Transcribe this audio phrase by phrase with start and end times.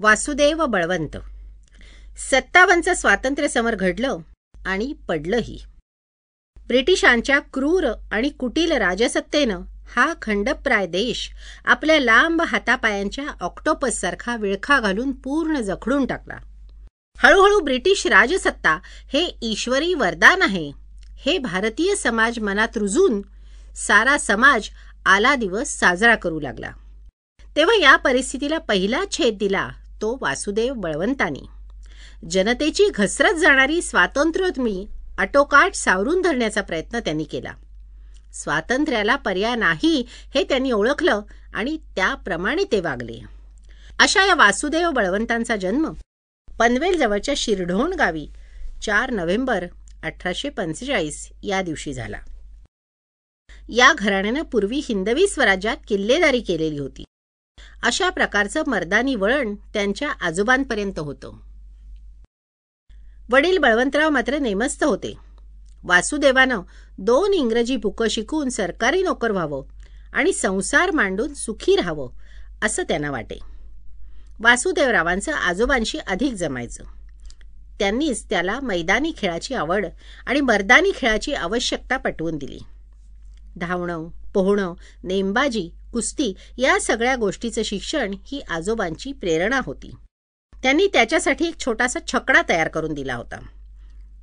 [0.00, 1.16] वासुदेव बळवंत.
[2.30, 4.16] सत्तावनचं स्वातंत्र्य समर घडलं
[4.66, 5.58] आणि पडलंही.
[6.66, 11.30] ब्रिटिशांच्या क्रूर आणि कुटील राजसत्तेनं हा खंडप्राय देश
[11.64, 16.38] आपल्या लांब हातापायांच्या ऑक्टोपस सारखा विळखा घालून पूर्ण जखडून टाकला.
[17.18, 18.78] हळूहळू ब्रिटिश राजसत्ता
[19.12, 20.70] हे ईश्वरी वरदान आहे
[21.16, 23.20] हे भारतीय समाज मनात रुजून
[23.76, 24.68] सारा समाज
[25.06, 26.70] आला दिवस साजरा करू लागला.
[27.56, 29.68] तेव्हा या परिस्थितीला पहिला छेद दिला
[30.04, 31.42] तो वासुदेव बळवंतानी.
[32.30, 34.86] जनतेची घसरत जाणारी स्वातंत्र्योत्मी
[35.18, 37.52] अटोकाट सावरून धरण्याचा प्रयत्न त्यांनी केला.
[38.32, 41.20] स्वातंत्र्याला पर्याय नाही हे त्यांनी ओळखलं
[41.54, 43.18] आणि त्याप्रमाणे ते वागले.
[43.98, 45.92] अशा या वासुदेव बळवंतांचा जन्म
[46.58, 48.28] पनवेल जवळच्या शिरढोण गावी
[48.82, 49.66] चार नोव्हेंबर
[50.02, 52.18] अठराशे पंचेचाळीस या दिवशी झाला.
[53.68, 57.04] या घराण्यानं पूर्वी हिंदवी स्वराज्यात किल्लेदारी केलेली होती.
[57.84, 61.32] अशा प्रकारचं मर्दानी वळण त्यांच्या आजोबांपर्यंत होतं.
[63.30, 65.14] वडील बळवंतराव मात्र नेमस्त होते.
[65.84, 66.60] वासुदेवानं
[66.98, 69.62] दोन इंग्रजी बुकं शिकून सरकारी नोकर व्हावं
[70.12, 72.08] आणि संसार मांडून सुखी राहावं
[72.62, 73.38] असं त्यांना वाटे.
[74.40, 76.84] वासुदेवरावांचं आजोबांशी अधिक जमायचं.
[77.78, 79.86] त्यांनीच त्याला मैदानी खेळाची आवड
[80.26, 82.58] आणि मर्दानी खेळाची आवश्यकता पटवून दिली.
[83.56, 89.90] धावणं पोहणं नेमबाजी कुस्ती या सगळ्या गोष्टीचं शिक्षण ही आजोबांची प्रेरणा होती.
[90.62, 93.36] त्यांनी त्याच्यासाठी एक छोटासा छकडा तयार करून दिला होता.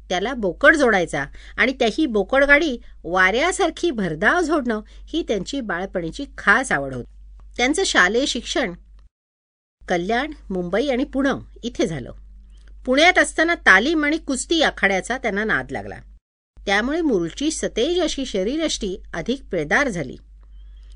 [0.09, 1.25] त्याला बोकड जोडायचा
[1.57, 7.11] आणि त्याही बोकड गाडी वाऱ्यासारखी भरधाव झोडणं ही त्यांची बाळपणीची खास आवड होती.
[7.57, 8.73] त्यांचं शालेय शिक्षण
[9.89, 12.11] कल्याण मुंबई आणि पुणे इथे झालं.
[12.85, 15.95] पुण्यात असताना तालीम आणि कुस्ती आखाड्याचा त्यांना नाद लागला.
[16.65, 20.17] त्यामुळे मूळची सतेज अशी शरीरष्टी अधिक पेदार झाली.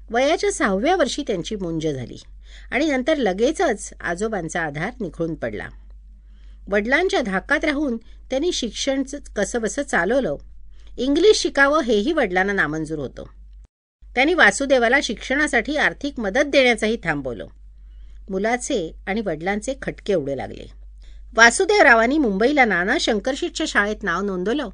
[0.10, 2.18] वयाच्या सहाव्या वर्षी त्यांची मुंज झाली
[2.72, 5.68] आणि नंतर लगेचच आजोबांचा आधार निखळून पडला.
[6.68, 7.98] वडिलांच्या धाकात राहून
[8.30, 9.04] त्यांनी शिक्षण
[9.36, 10.36] कसंबसं चालवलं.
[10.98, 13.24] इंग्लिश शिकावं हेही वडिलांना नामंजूर होतं.
[14.16, 17.48] त्यांनी वासुदेवाला शिक्षणासाठी आर्थिक मदत देण्याचंही थांबवलं.
[18.30, 20.66] मुलाचे आणि वडिलांचे खटके उडे लागले.
[21.38, 24.70] वासुदेवरावांनी मुंबईला नाना शंकरशीटच्या शाळेत नाव नोंदवलं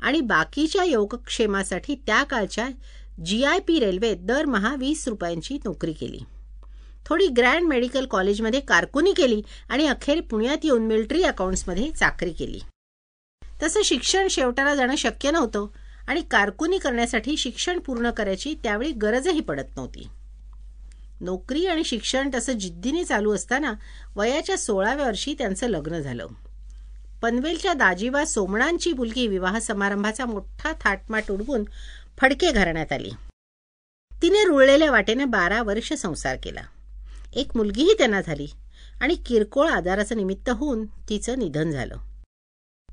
[0.00, 2.68] आणि बाकीच्या योगक्षेमासाठी त्या काळच्या
[3.24, 6.18] जी आय पी रेल्वेत दरमहा वीस रुपयांची नोकरी केली.
[7.06, 12.60] थोडी ग्रँड मेडिकल कॉलेजमध्ये कारकुनी केली आणि अखेर पुण्यात येऊन मिलिटरी अकाउंट्समध्ये चाकरी केली.
[13.62, 15.66] तसं शिक्षण शेवटाला जाणं शक्य नव्हतं
[16.08, 20.08] आणि कारकुनी करण्यासाठी शिक्षण पूर्ण करायची त्यावेळी गरजही पडत नव्हती.
[21.20, 23.72] नोकरी आणि शिक्षण तसं जिद्दीने चालू असताना
[24.16, 26.26] वयाच्या सोळाव्या वर्षी त्यांचं लग्न झालं.
[27.22, 31.64] पनवेलच्या दाजीबा सोमणांची मुलगी विवाह समारंभाचा मोठा थाटमाट उडवून
[32.20, 33.10] फडके घराण्यात आली.
[34.22, 36.60] तिने रुळलेल्या वाटेने बारा वर्ष संसार केला.
[37.34, 38.46] एक मुलगीही त्यांना झाली
[39.00, 41.96] आणि किरकोळ आजाराचं निमित्त होऊन तिचं निधन झालं.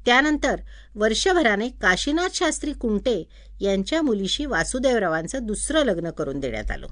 [0.06, 0.56] त्यानंतर
[0.96, 3.24] वर्षभराने काशीनाथ शास्त्री कुंटे
[3.62, 6.88] यांच्या मुलीशी वासुदेवरावांचं दुसरं लग्न करून देण्यात आलं.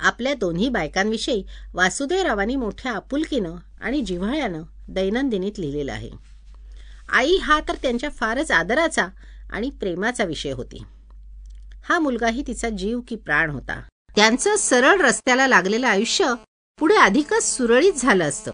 [0.00, 6.10] आपल्या दोन्ही बायकांविषयी वासुदेवरावांनी मोठ्या आपुलकीनं आणि जिव्हाळ्यानं दैनंदिनीत लिहिलेलं आहे.
[7.08, 9.06] आई हा तर त्यांच्या फारच आदराचा
[9.50, 10.82] आणि प्रेमाचा विषय होती.
[11.84, 13.82] हा मुलगाही तिचा जीव की प्राण होता.
[14.16, 16.34] त्यांचं सरळ रस्त्याला लागलेलं आयुष्य
[16.78, 18.50] पुढे अधिकच सुरळीत झालं असतं.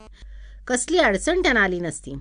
[0.66, 2.14] कसली अडचण त्यांना आली नसती.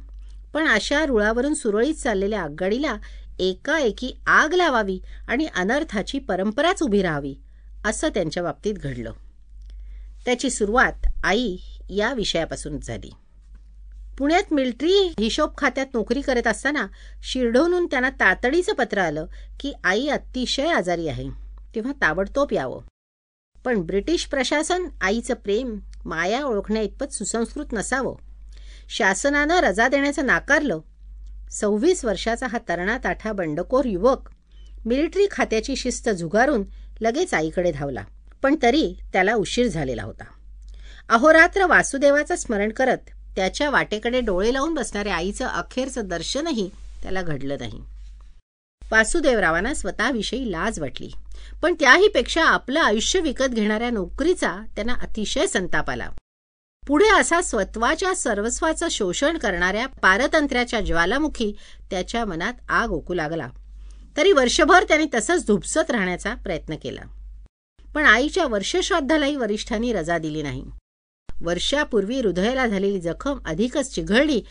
[0.53, 2.95] पण अशा रुळावरून सुरळीत चाललेल्या आगगाडीला
[3.39, 7.35] एकाएकी आग लावावी आणि अनर्थाची परंपराच उभी राहावी
[7.85, 9.11] असं त्यांच्या बाबतीत घडलं.
[10.25, 11.57] त्याची सुरुवात आई
[11.89, 13.11] या विषयापासून झाली.
[14.17, 16.87] पुण्यात मिलिटरी हिशोब खात्यात नोकरी करत असताना
[17.23, 19.25] शिरढोनून त्यांना तातडीचं पत्र आलं
[19.59, 21.29] की आई अतिशय आजारी आहे.
[21.75, 22.81] तेव्हा ताबडतोब यावं.
[23.65, 28.15] पण ब्रिटिश प्रशासन आईचं प्रेम माया ओळखण्या इतपत सुसंस्कृत नसावं.
[28.89, 30.79] शासनानं रजा देण्याचं नाकारलं.
[31.51, 34.29] सव्वीस वर्षाचा हा तरणा ताठा बंडखोर युवक
[34.85, 36.63] मिलिटरी खात्याची शिस्त झुगारून
[37.01, 38.03] लगेच आईकडे धावला.
[38.41, 40.23] पण तरी त्याला उशीर झालेला होता.
[41.09, 42.97] अहोरात्र वासुदेवाचं स्मरण करत
[43.35, 46.69] त्याच्या वाटेकडे डोळे लावून बसणाऱ्या आईचं अखेरचं दर्शनही
[47.01, 47.81] त्याला घडलं नाही.
[48.91, 51.11] वासुदेवरावांना स्वतःविषयी लाज वाटली.
[51.61, 56.09] पण त्याहीपेक्षा आपलं आयुष्य विकत घेणाऱ्या नोकरीचा त्यांना अतिशय संताप आला.
[56.87, 61.55] पुढे असा स्वत्वाच्या सर्वस्वाचं शोषण करणाऱ्या पारतंत्र्याच्या ज्वालामुखी
[61.89, 63.47] त्याच्या मनात आग ओकू लागला.
[64.17, 67.01] तरी वर्षभर त्यांनी तसंच धुपसत राहण्याचा प्रयत्न केला.
[67.95, 70.65] पण आईच्या वर्षश्राद्धालाही वरिष्ठांनी रजा दिली नाही.
[71.43, 74.41] वर्षापूर्वी हृदयाला झालेली जखम अधिकच चिघळली.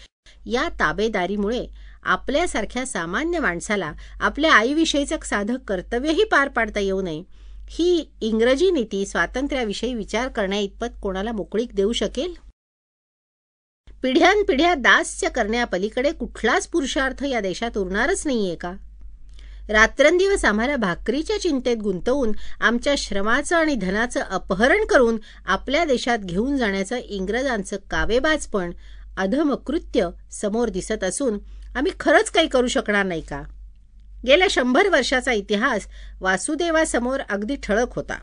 [0.46, 1.66] या ताबेदारीमुळे
[2.02, 7.22] आपल्यासारख्या सामान्य माणसाला आपल्या आईविषयीचं साधं कर्तव्यही पार पाडता येऊ नये.
[7.68, 12.34] ही इंग्रजी नीती स्वातंत्र्याविषयी विचार करण्या इतपत कोणाला मोकळीक देऊ शकेल?
[14.02, 18.72] पिढ्यानपिढ्या दास्य करण्यापलीकडे कुठलाच पुरुषार्थ या देशात उरणारच नाहीये का?
[19.72, 25.16] रात्रंदिवस आम्हाला भाकरीच्या चिंतेत गुंतवून आमच्या श्रमाचं आणि धनाचं अपहरण करून
[25.46, 28.70] आपल्या देशात घेऊन जाण्याचं इंग्रजांचं कावेबाजपण
[29.16, 31.38] अधमकृत्य समोर दिसत असून
[31.76, 33.42] आम्ही खरंच काही करू शकणार नाही का?
[34.26, 35.86] गेल्या शंभर वर्षाचा इतिहास
[36.20, 38.14] वासुदेवासमोर अगदी ठळक होता.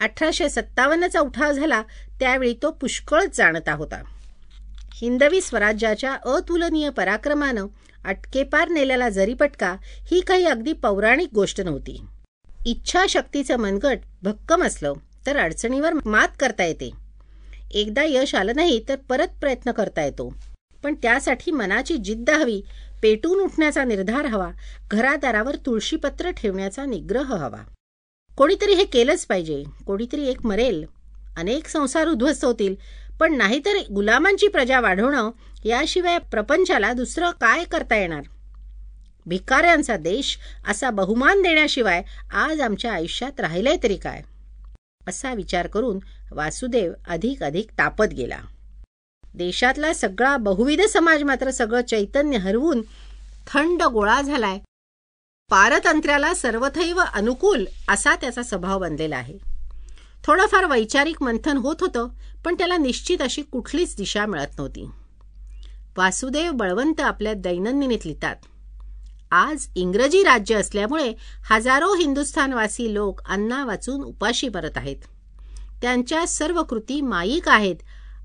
[0.00, 1.82] अठराशे सत्तावन्नचा उठाव झाला
[2.20, 4.02] त्यावेळी तो पुष्कळच जाणता होता.
[4.96, 7.66] हिंदवी स्वराज्याच्या अतुलनीय पराक्रमानं
[8.04, 12.00] अटकेपार नेलेला जरीपटका ही काही अगदी पौराणिक गोष्ट नव्हती.
[12.66, 14.92] इच्छाशक्तीचं मनगट भक्कम असलं
[15.26, 16.90] तर अडचणीवर मात करता येते.
[17.70, 20.34] एकदा यश आलं नाही तर परत प्रयत्न करता येतो.
[20.82, 22.62] पण त्यासाठी मनाची जिद्द हवी
[23.02, 24.50] पेटून उठण्याचा निर्धार हवा
[24.90, 27.62] घरादारावर तुळशीपत्र ठेवण्याचा निग्रह हवा.
[28.36, 30.84] कोणीतरी हे केलंच पाहिजे कोणीतरी एक मरेल.
[31.36, 32.74] अनेक संसार उद्ध्वस्त होतील
[33.20, 35.30] पण नाहीतर गुलामांची प्रजा वाढवणं
[35.64, 38.22] याशिवाय प्रपंचाला दुसरं काय करता येणार?
[39.26, 40.38] भिकाऱ्यांचा देश
[40.68, 42.02] असा बहुमान देण्याशिवाय
[42.32, 44.22] आज आमच्या आयुष्यात राहिलंय तरी काय?
[45.08, 45.98] असा विचार करून
[46.30, 48.38] वासुदेव अधिक अधिक तापत गेला.
[49.34, 52.82] देशातला सगळा बहुविध समाज मात्र सगळं चैतन्य हरवून
[53.46, 54.58] थंड गोळा झालाय.
[55.50, 59.53] पारतंत्र्याला सर्वथैव अनुकूल असा त्याचा स्वभाव बनलेला आहे.
[60.26, 62.08] थोडंफार वैचारिक मंथन होत होतं
[62.44, 64.84] पण त्याला निश्चित अशी कुठलीच दिशा मिळत नव्हती.
[65.96, 68.36] वासुदेव बळवंत आपल्या दैनंदिनीत लिहितात
[69.30, 71.12] आज इंग्रजी राज्य असल्यामुळे
[71.50, 74.96] हजारो हिंदुस्थानवासी लोक अन्ना वाचून उपाशी परत आहेत.
[75.82, 77.76] त्यांच्या सर्व कृती माईक आहेत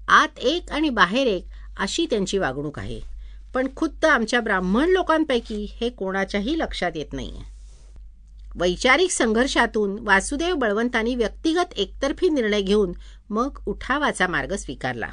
[0.07, 1.46] आत एक आणि बाहेर एक
[1.80, 3.00] अशी त्यांची वागणूक आहे.
[3.54, 7.42] पण खुद्द आमच्या ब्राह्मण लोकांपैकी हे कोणाच्याही लक्षात येत नाही
[8.60, 12.92] वैचारिक संघर्षातून वासुदेव बळवंतांनी व्यक्तिगत एकतर्फी निर्णय घेऊन
[13.30, 15.08] मग उठावाचा मार्ग स्वीकारला.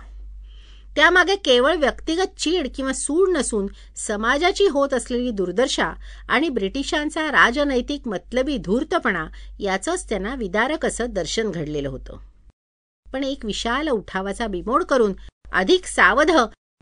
[0.96, 3.66] त्यामागे केवळ व्यक्तिगत चीड किंवा सूड नसून
[3.96, 5.92] समाजाची होत असलेली दुर्दशा
[6.28, 9.26] आणि ब्रिटिशांचा राजनैतिक मतलबी धूर्तपणा
[9.60, 12.16] याचंच त्यांना विदारक असं दर्शन घडलेलं होतं.
[13.12, 15.12] पण एक विशाल उठावाचा बिमोड करून
[15.52, 16.30] अधिक सावध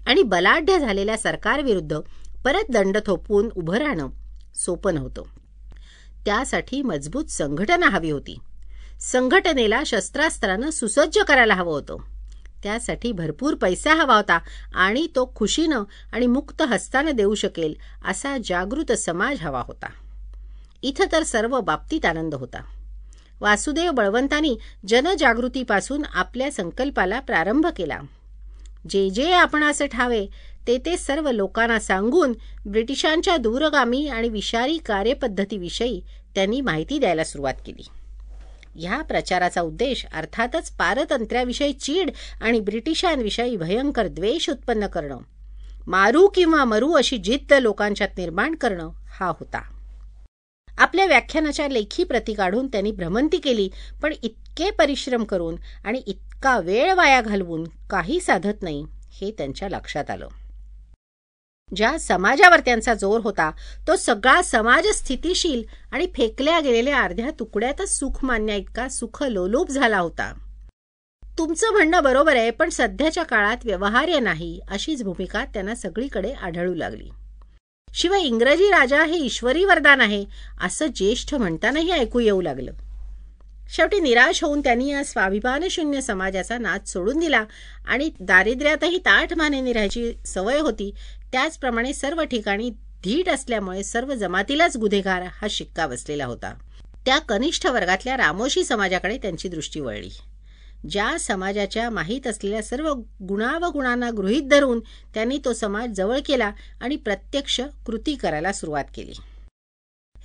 [0.07, 2.01] आणि बलाढ्य झालेल्या सरकारविरुद्ध
[2.45, 4.09] परत दंड थोपवून उभं राहणं
[4.55, 5.23] सोपं नव्हतं.
[6.27, 8.39] त्यासाठी मजबूत संघटना हवी होती.
[9.01, 11.97] संघटनेला शस्त्रास्त्रानं सुसज्ज करायला हवं होतं.
[12.63, 14.39] त्यासाठी भरपूर पैसा हवा होता
[14.75, 15.83] आणि तो खुशीनं
[16.13, 17.75] आणि मुक्त हस्तानं देऊ शकेल
[18.05, 19.87] असा जागृत समाज हवा होता.
[20.83, 22.63] इथं तर सर्व बाबतीत आनंद होता.
[23.41, 28.01] वासुदेव बळवंतांनी जनजागृतीपासून आपल्या संकल्पाला प्रारंभ केला.
[28.91, 30.27] जे जे आपण असं ठावे
[30.67, 32.33] ते ते सर्व लोकांना सांगून
[32.67, 36.01] ब्रिटिशांच्या दूरगामी आणि विषारी कार्यपद्धतीविषयी
[36.35, 37.83] त्यांनी माहिती द्यायला सुरुवात केली.
[38.77, 45.19] ह्या प्रचाराचा उद्देश अर्थातच पारतंत्र्याविषयी चीड आणि ब्रिटिशांविषयी भयंकर द्वेष उत्पन्न करणं.
[45.87, 49.63] मारू किंवा मरू अशी जिद्द लोकांच्यात निर्माण करणं हा होता.
[50.79, 53.69] आपल्या व्याख्यानाच्या लेखी प्रती काढून त्यांनी भ्रमंती केली
[54.03, 60.11] पण इतके परिश्रम करून आणि इतका वेळ वाया घालवून काही साधत नाही हे त्यांच्या लक्षात
[60.11, 60.29] आलं.
[61.73, 63.51] ज्या समाजावर त्यांचा जोर होता
[63.89, 65.63] तो सगळा समाज स्थितीशील
[65.93, 70.33] आणि फेकल्या गेलेल्या अर्ध्या तुकड्यातच सुख मान्या इतका सुख लोलोप झाला होता.
[71.39, 77.09] तुमचं म्हणणं बरोबर आहे पण सध्याच्या काळात व्यवहार्य नाही अशीच भूमिका त्यांना सगळीकडे आढळू लागली.
[77.95, 80.25] शिवाय इंग्रजी राजा हे ईश्वरी वरदान आहे
[80.61, 82.73] असं ज्येष्ठ म्हणतानाही ऐकू येऊ लागलं.
[83.71, 87.45] शेवटी निराश होऊन त्यांनी या स्वाभिमानशून्य समाजाचा नाद सोडून दिला
[87.87, 90.95] आणि दारिद्र्यातही ताठ मानेने राहायची सवय होती.
[91.33, 92.71] त्याचप्रमाणे सर्व ठिकाणी
[93.05, 96.55] धीट असल्यामुळे सर्व जमातीलाच गुन्हेगार हा शिक्का बसलेला होता.
[97.07, 100.11] त्या कनिष्ठ वर्गातल्या रामोशी समाजाकडे त्यांची दृष्टी वळली.
[100.91, 102.95] ज्या समाजाच्या माहीत असलेल्या सर्व
[103.29, 104.81] गुणा व गुणांना गृहीत धरून
[105.15, 109.13] त्यांनी तो समाज जवळ केला आणि प्रत्यक्ष कृती करायला सुरुवात केली.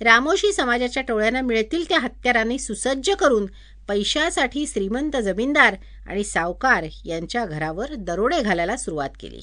[0.00, 3.46] रामोशी समाजाच्या टोळ्यांना मिळतील त्या हत्यारांनी सुसज्ज करून
[3.88, 5.76] पैशासाठी श्रीमंत जमीनदार
[6.06, 9.40] आणि सावकार यांच्या घरावर दरोडे घालायला सुरुवात केली.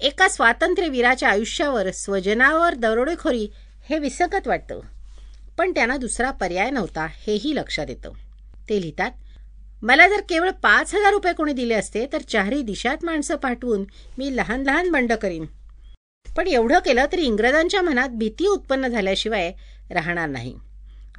[0.00, 3.48] एका स्वातंत्र्यवीराच्या आयुष्यावर स्वजनावर दरोडेखोरी
[3.90, 4.80] हे विसंगत वाटतं.
[5.58, 8.12] पण त्यांना दुसरा पर्याय नव्हता हेही लक्षात येतं.
[8.68, 9.10] ते लिहितात
[9.82, 13.84] मला जर केवळ पाच हजार रुपये कोणी दिले असते तर चारही दिशात माणसं पाठवून
[14.18, 15.46] मी लहान लहान बंड करीन.
[16.36, 19.52] पण एवढं केलं तरी इंग्रजांच्या मनात भीती उत्पन्न झाल्याशिवाय
[19.90, 20.54] राहणार नाही.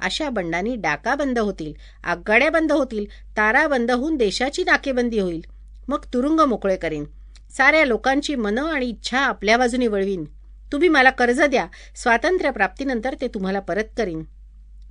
[0.00, 1.72] अशा बंडांनी डाका बंद होतील
[2.04, 3.04] आगगाड्या बंद होतील
[3.36, 5.40] तारा बंद होऊन देशाची नाकेबंदी होईल.
[5.88, 7.04] मग तुरुंग मोकळे करीन.
[7.56, 10.24] साऱ्या लोकांची मनं आणि इच्छा आपल्या बाजूने वळवीन.
[10.72, 14.22] तुम्ही मला कर्ज द्या स्वातंत्र्य प्राप्तीनंतर ते तुम्हाला परत करीन.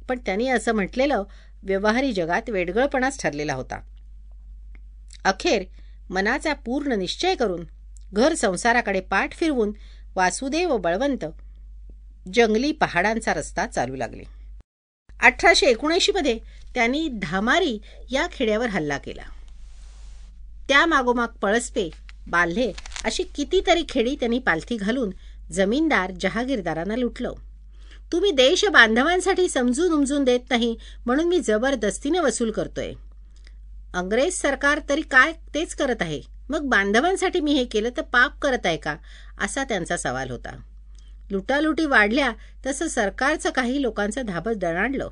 [0.09, 1.23] पण त्यांनी असं म्हटलेलं
[1.63, 3.79] व्यवहारी जगात वेडगळपणाच ठरलेला होता.
[5.25, 5.63] अखेर
[6.09, 7.63] मनाचा पूर्ण निश्चय करून
[8.13, 9.71] घर संसाराकडे पाठ फिरवून
[10.15, 11.25] वासुदेव बळवंत
[12.33, 14.23] जंगली पहाडांचा रस्ता चालू लागले.
[15.21, 16.39] अठराशे एकोणऐंशीमध्ये
[16.75, 17.79] त्यांनी धामारी
[18.11, 19.21] या खेड्यावर हल्ला केला.
[20.69, 21.89] त्या मागोमाग पळसपे
[22.27, 25.09] बाल्हे अशी कितीतरी खेडी त्यांनी पालथी घालून
[25.51, 27.33] जमीनदार जहागीरदारांना लुटलं.
[28.11, 32.93] तुम्ही देश बांधवांसाठी समजून उमजून देत नाही म्हणून मी जबरदस्तीने वसूल करतोय.
[33.93, 36.32] अंग्रेज सरकार तरी काय तेच करत आहे?
[36.49, 38.95] मग बांधवांसाठी मी हे केलं तर पाप करत आहे का?
[39.41, 40.57] असा त्यांचा सवाल होता.
[41.31, 42.31] लुटालुटी वाढल्या
[42.65, 45.09] तसं सरकारचं काही लोकांचं धाबत दणाणलं.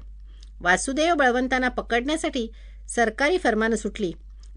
[0.62, 2.52] वासुदेव बळवंतांना पकडण्यासाठी
[2.90, 4.14] सरकारी फरमानं सुटली.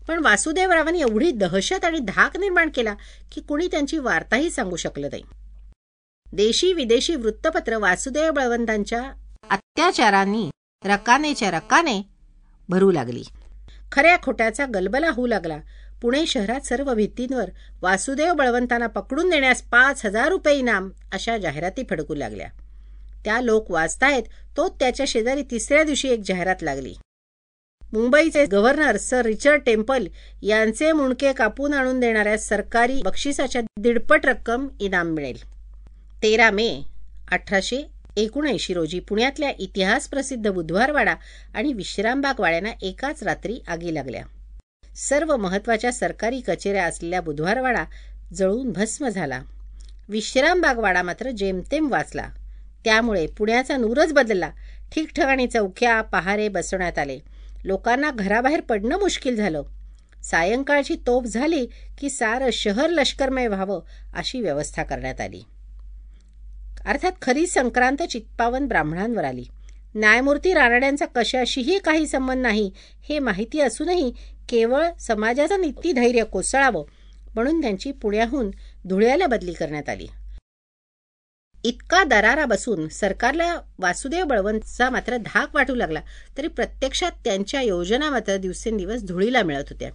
[0.09, 2.95] पण वासुदेवरावांनी एवढी दहशत आणि धाक निर्माण केला
[3.33, 5.23] की कुणी त्यांची वार्ताही सांगू शकलं नाही.
[6.33, 9.13] देशी विदेशी वृत्तपत्र वासुदेव बळवंतांच्या
[9.51, 10.51] अत्याचारांनी
[10.85, 12.03] रकानेच्या रकाने
[12.69, 13.23] भरू लागली.
[13.93, 15.59] खऱ्या खोट्याचा गलबला होऊ लागला.
[16.05, 17.51] पुणे शहरात सर्व भित्तींवर
[17.83, 22.49] वासुदेव बळवंतांना पकडून देण्यास पाच हजार रुपये इनाम अशा जाहिराती फडकू लागल्या.
[23.25, 24.23] त्या लोक वाचतायत
[24.57, 26.93] तो त्याच्या शेजारी तिसऱ्या दिवशी एक जाहिरात लागली.
[27.93, 30.07] मुंबईचे गव्हर्नर सर रिचर्ड टेम्पल
[30.43, 35.43] यांचे मुणके कापून आणून देणाऱ्या सरकारी बक्षिसाच्या दीडपट रक्कम इनाम मिळेल.
[36.23, 36.69] तेरा मे
[37.33, 37.83] अठराशे
[38.17, 41.15] एकोणऐंशी रोजी पुण्यातल्या इतिहास प्रसिद्ध बुधवारवाडा
[41.55, 44.25] आणि विश्रामबाग वाड्यांना एकाच रात्री आगी लागल्या.
[44.97, 47.85] सर्व महत्त्वाच्या सरकारी कचेऱ्या असलेल्या बुधवारवाडा
[48.35, 49.43] जळून भस्म झाला.
[50.09, 52.29] विश्रामबागवाडा मात्र जेमतेम वाचला.
[52.85, 54.51] त्यामुळे पुण्याचा नूरच बदलला.
[54.95, 57.19] ठिकठिकाणी चौक्या पहारे बसवण्यात आले.
[57.65, 59.63] लोकांना घराबाहेर पडणं मुश्किल झालं.
[60.23, 61.67] सायंकाळची तोफ झाली
[61.99, 63.81] की सारं शहर लष्करमय व्हावं
[64.15, 65.43] अशी व्यवस्था करण्यात आली.
[66.87, 69.45] अर्थात खरी संक्रांत चित्पावन ब्राह्मणांवर आली.
[69.95, 72.71] न्यायमूर्ती रानड्यांचा कशाशीही काही संबंध नाही
[73.09, 74.11] हे माहिती असूनही
[74.49, 75.63] केवळ समाजाचं
[75.95, 76.85] धैर्य कोसळावं
[77.35, 78.51] म्हणून त्यांची पुण्याहून
[78.85, 80.07] धुळ्याला बदली करण्यात आली.
[81.65, 86.01] इतका दरारा बसून सरकारला वासुदेव बळवंतचा मात्र धाक वाटू लागला
[86.39, 89.91] तरी प्रत्यक्षात त्यांच्या योजना मात्र दिवसेंदिवस धुळीला मिळत होत्या.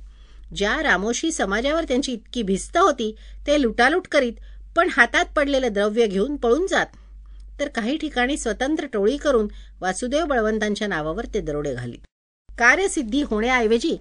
[0.55, 3.15] ज्या रामोशी समाजावर त्यांची इतकी भिस्त होती
[3.47, 4.33] ते लुटालूट करीत
[4.75, 6.85] पण हातात पडलेलं द्रव्य घेऊन पळून जात
[7.59, 9.47] तर काही ठिकाणी स्वतंत्र टोळी करून
[9.81, 12.07] वासुदेव बळवंतांच्या नावावर ते दरोडे घालीत
[12.49, 13.97] कार्यसिद्धी होण्याऐवजी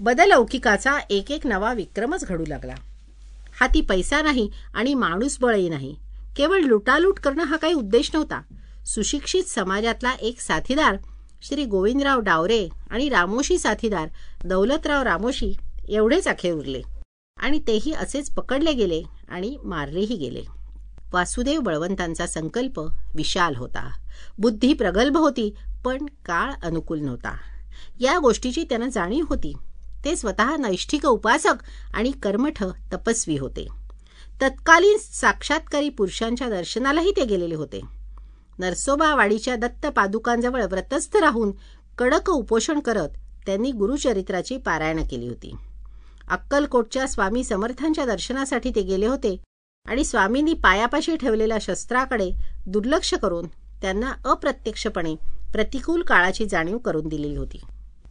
[0.00, 2.74] बदलौकिकाचा एक एक नवा विक्रमच घडू लागला.
[3.60, 5.94] हाती पैसा नाही आणि माणूस बळही नाही.
[6.36, 8.40] केवळ लुटालूट करणं हा काही उद्देश नव्हता.
[8.86, 10.96] सुशिक्षित समाजातला एक साथीदार
[11.42, 14.08] श्री गोविंदराव डावरे आणि रामोशी साथीदार
[14.44, 15.52] दौलतराव रामोशी
[15.88, 16.82] एवढेच अखेर उरले.
[17.36, 20.42] आणि तेही असेच पकडले गेले आणि मारलेही गेले.
[21.12, 22.78] वासुदेव बळवंतांचा संकल्प
[23.14, 23.90] विशाल होता.
[24.38, 25.54] बुद्धी प्रगल्भ होती
[25.84, 27.36] पण काळ अनुकूल नव्हता.
[28.00, 29.56] या गोष्टीची त्यांना जाणीव होती.
[30.04, 31.54] ते स्वतः नैष्ठिक उपासक
[31.94, 33.66] आणि कर्मठ तपस्वी होते.
[34.42, 37.80] तत्कालीन साक्षात्कारी पुरुषांच्या दर्शनालाही ते गेलेले होते.
[38.58, 41.52] नरसोबावाडीच्या दत्त पादुकांजवळ व्रतस्थ राहून
[41.98, 43.08] कडक उपोषण करत
[43.46, 45.54] त्यांनी गुरुचरित्राची पारायण केली होती.
[46.30, 49.36] अक्कलकोटच्या स्वामी समर्थांच्या दर्शनासाठी ते गेले होते.
[49.86, 52.30] आणि स्वामींनी पायापाशी ठेवलेल्या शस्त्राकडे
[52.66, 53.46] दुर्लक्ष करून
[53.82, 55.14] त्यांना अप्रत्यक्षपणे
[55.52, 57.60] प्रतिकूल काळाची जाणीव करून दिलेली होती.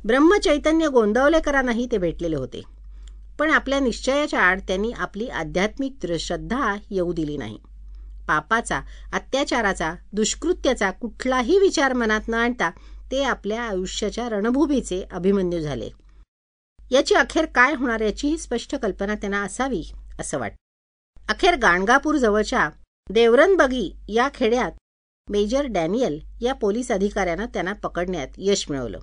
[0.06, 2.62] ब्रह्मचैतन्य गोंदवलेकरांनाही ते भेटलेले होते.
[3.40, 7.58] पण आपल्या निश्चयाच्या आड त्यांनी आपली आध्यात्मिक श्रद्धा येऊ दिली नाही.
[8.28, 8.82] पापाचा
[9.14, 12.70] अत्याचाराचा दुष्कृत्याचा कुठलाही विचार मनात न आणता
[13.12, 15.90] ते आपल्या आयुष्याच्या रणभूमीचे अभिमन्यू झाले.
[16.92, 19.84] याची अखेर काय होणार याचीही स्पष्ट कल्पना त्यांना असावी
[20.20, 20.61] असं वाटतं.
[21.32, 22.70] अखेर गाणगापूर जवळच्या
[23.10, 24.72] देवरनबगी या खेड्यात
[25.28, 29.00] मेजर डॅनियल या पोलीस अधिकाऱ्यानं त्यांना पकडण्यात यश मिळवलं.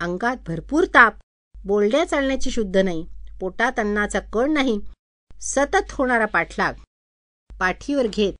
[0.00, 1.18] अंगात भरपूर ताप
[1.64, 3.04] बोलण्या चालण्याची शुद्ध नाही
[3.40, 4.78] पोटात अन्नाचा कण नाही
[5.40, 6.72] सतत होणारा पाठलाग.
[7.50, 8.32] पाठीवर घेत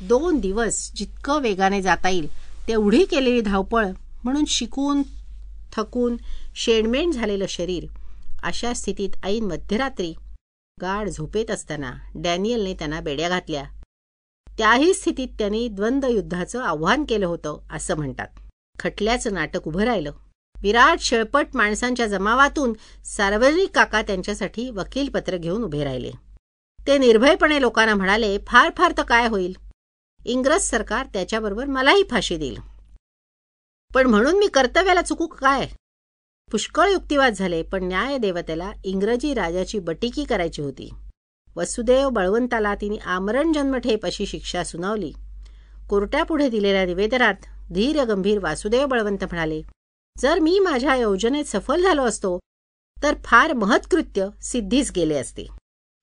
[0.00, 2.28] दोन दिवस जितकं वेगाने जाता येईल
[2.68, 3.86] तेवढी केलेली धावपळ
[4.24, 5.02] म्हणून शिकून
[5.72, 6.16] थकून
[6.56, 7.86] शेणमेण झालेलं शरीर
[8.42, 10.12] अशा स्थितीत ऐन मध्यरात्री
[10.80, 13.64] गाढ झोपेत असताना डॅनियलने त्यांना बेड्या घातल्या.
[14.58, 18.28] त्याही स्थितीत त्यांनी द्वंद्व युद्धाचं आव्हान केलं होतं असं म्हणतात.
[18.78, 20.12] खटल्याचं नाटक उभं राहिलं.
[20.62, 22.72] विराट शेळपट माणसांच्या जमावातून
[23.04, 26.10] सार्वजनिक काका त्यांच्यासाठी वकील पत्र घेऊन उभे राहिले.
[26.86, 29.56] ते निर्भयपणे लोकांना म्हणाले फार फार तर काय होईल?
[30.24, 32.58] इंग्रज सरकार त्याच्याबरोबर मलाही फाशी देईल.
[33.94, 35.68] पण म्हणून मी कर्तव्याला चुकू काय?
[36.50, 40.90] पुष्कळ युक्तिवाद झाले पण न्यायदेवतेला इंग्रजी राजाची बटिकी करायची होती.
[41.56, 45.12] वसुदेव बळवंताला तिने आमरण जन्मठेप अशी शिक्षा सुनावली.
[45.90, 47.34] कोर्टापुढे दिलेल्या निवेदनात
[47.72, 49.62] धीर गंभीर वासुदेव बळवंत म्हणाले
[50.18, 52.38] जर मी माझ्या योजनेत सफल झालो असतो
[53.02, 55.46] तर फार महत्कृत्य सिद्धीस गेले असते.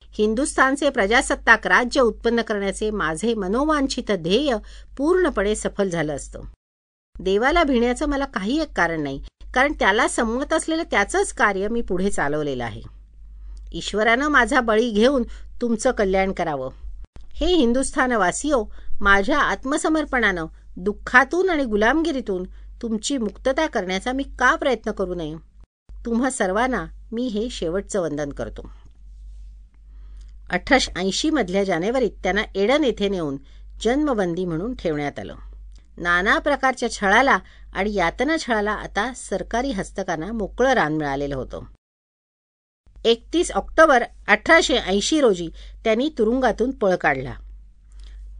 [0.10, 4.56] हिंदुस्थानचे प्रजासत्ताक राज्य उत्पन्न करण्याचे माझे मनोवांछित ध्येय
[4.98, 6.42] पूर्णपणे सफल झालं असतं.
[7.20, 9.24] देवाला भिण्याचं मला काही एक कारण नाही
[9.58, 12.82] कारण त्याला संमत असलेलं त्याचंच कार्य मी पुढे चालवलेलं आहे.
[13.72, 15.24] ईश्वरानं माझा बळी घेऊन
[15.62, 16.70] तुमचं कल्याण करावं.
[17.34, 18.66] हे हिंदुस्थानवासियो
[19.00, 20.46] माझ्या आत्मसमर्पणानं
[20.78, 22.44] दुःखातून आणि गुलामगिरीतून
[22.82, 25.36] तुमची मुक्तता करण्याचा मी का प्रयत्न करू नये?
[26.06, 28.70] तुम्हा सर्वांना मी हे शेवटचं वंदन करतो.
[30.50, 33.38] अठराशे ऐंशी मधल्या जानेवारीत त्यांना एडन येथे नेऊन
[33.82, 35.36] जन्मबंदी म्हणून ठेवण्यात आलं.
[35.98, 37.38] नाना प्रकारच्या छळाला
[37.74, 41.63] आणि यातना छळाला आता सरकारी हस्तकांना मोकळं रान मिळालेलं होतं.
[43.06, 45.50] एकतीस ऑक्टोबर अठराशे ऐंशी रोजी
[45.84, 47.34] त्यांनी तुरुंगातून पळ काढला.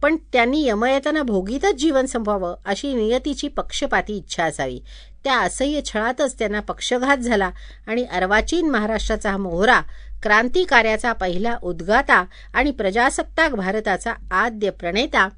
[0.02, 4.78] पण त्यांनी यमयतना भोगीतच जीवन संपवावं अशी नियतीची पक्षपाती इच्छा असावी.
[5.24, 7.50] त्या असह्य छळातच त्यांना पक्षघात झाला
[7.86, 9.80] आणि अर्वाचीन महाराष्ट्राचा हा मोहरा
[10.22, 12.24] क्रांतिकार्याचा पहिला उद्गाता
[12.54, 15.28] आणि प्रजासत्ताक भारताचा आद्य प्रणेता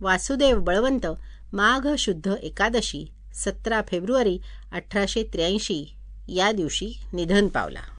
[0.00, 1.06] वासुदेव बळवंत
[1.52, 4.38] माघ शुद्ध एकादशी सतरा फेब्रुवारी
[4.72, 5.96] अठराशे त्र्याऐंशी
[6.28, 7.95] या दिवशी निधन पावला.